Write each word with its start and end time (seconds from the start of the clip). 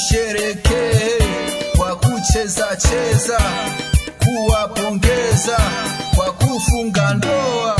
tusherekee 0.00 1.18
kwa 1.76 1.96
kucheza 1.96 2.76
cheza, 2.76 3.40
kuwapongeza 4.24 5.58
kwa 6.16 6.32
kufunga 6.32 7.14
ndoa. 7.14 7.76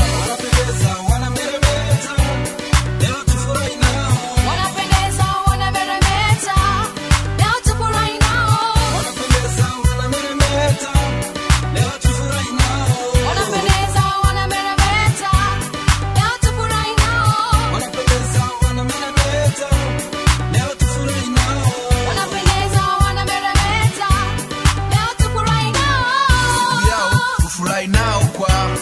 Kufurahi 27.81 27.87
nao 27.87 28.21
kwa 28.37 28.77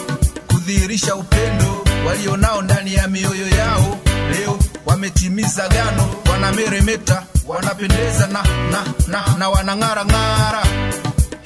kudhihirisha 0.46 1.14
upendo 1.16 1.84
walionao 2.06 2.62
ndani 2.62 2.94
ya 2.94 3.08
mioyo 3.08 3.48
yao. 3.48 3.98
Leo 4.32 4.58
wametimiza 4.86 5.68
gano, 5.68 6.14
wanameremeta, 6.30 7.22
wanapendeza 7.46 8.26
na, 8.26 8.42
na, 8.70 8.84
na, 9.08 9.34
na 9.38 9.48
wanang'arang'ara. 9.48 10.62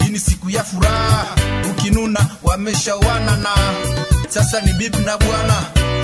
Hii 0.05 0.09
ni 0.11 0.19
siku 0.19 0.51
ya 0.51 0.65
furaha, 0.65 1.27
ukinuna 1.71 2.21
wameshawana 2.43 3.37
na 3.37 3.51
sasa 4.29 4.61
ni 4.61 4.73
bibi 4.73 4.99
na 4.99 5.19
bwana, 5.19 5.55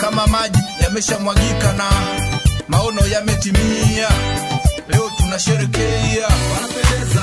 kama 0.01 0.27
maji 0.27 0.59
yameshamwagika 0.83 1.73
na 1.73 1.91
maono 2.69 3.07
yametimia. 3.07 4.09
Leo 4.89 5.11
tunasherekea 5.19 6.29
Wanapendeza, 6.55 7.21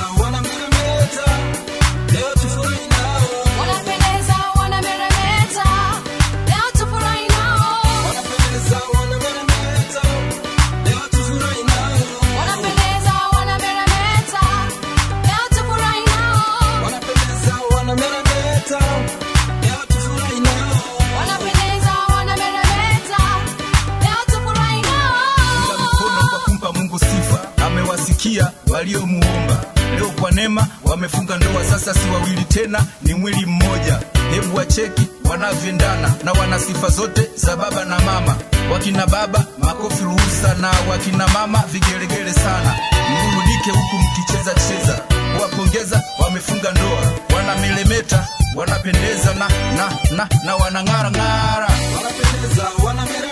waliomuomba. 28.78 29.64
Leo 29.96 30.10
kwa 30.20 30.30
neema 30.30 30.66
wamefunga 30.84 31.36
ndoa, 31.36 31.64
sasa 31.70 31.94
si 31.94 32.08
wawili 32.10 32.44
tena, 32.44 32.82
ni 33.02 33.14
mwili 33.14 33.46
mmoja. 33.46 33.98
Hebu 34.34 34.56
wacheki 34.56 35.06
wanavyoendana 35.30 36.14
na 36.24 36.32
wana 36.32 36.58
sifa 36.60 36.88
zote 36.88 37.30
za 37.36 37.56
baba 37.56 37.84
na 37.84 37.98
mama. 38.00 38.36
Wakina 38.72 39.06
baba 39.06 39.44
makofi 39.58 40.02
ruhusa, 40.04 40.54
na 40.60 40.70
wakina 40.90 41.28
mama 41.28 41.64
vigelegele 41.72 42.32
sana. 42.32 42.74
Mburudike 43.10 43.70
huku 43.70 43.96
mkicheza 43.96 44.54
cheza, 44.54 45.00
kuwapongeza 45.36 46.02
wamefunga 46.18 46.70
ndoa, 46.70 47.12
wanamelemeta, 47.36 48.28
wanapendeza 48.56 49.34
na, 49.34 49.48
na, 49.76 49.92
na, 50.16 50.28
na 50.44 50.56
wanang'ara 50.56 51.10
ng'ara. 51.10 51.68
Wanapendeza, 51.96 52.66
wanameremeta, 52.84 53.27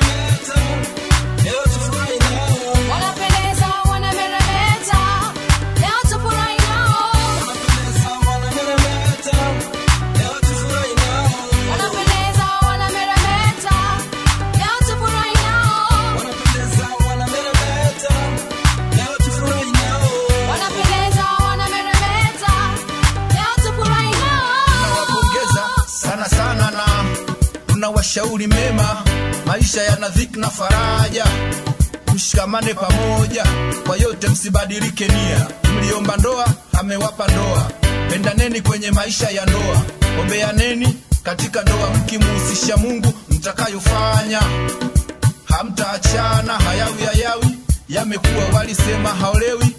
tunawashauri 27.87 28.47
mema, 28.47 29.03
maisha 29.47 29.83
yana 29.83 30.09
dhiki 30.09 30.39
na 30.39 30.51
faraja, 30.51 31.25
mshikamane 32.15 32.75
pamoja, 32.75 33.47
kwa 33.87 33.97
yote 33.97 34.29
msibadilike 34.29 35.09
nia. 35.09 35.47
Mliomba 35.79 36.17
ndoa, 36.17 36.47
amewapa 36.79 37.27
ndoa, 37.29 37.71
pendaneni 38.11 38.61
kwenye 38.61 38.91
maisha 38.91 39.31
ya 39.31 39.47
ndoa, 39.47 39.83
ombeaneni 40.21 40.97
katika 41.23 41.63
ndoa, 41.63 41.91
mkimuhusisha 41.91 42.77
Mungu 42.77 43.13
mtakayofanya. 43.31 44.41
Hamtaachana. 45.45 46.53
Hayawi 46.59 47.03
hayawi. 47.05 47.59
Yamekuwa, 47.89 48.45
walisema 48.59 49.09
haolewi 49.09 49.77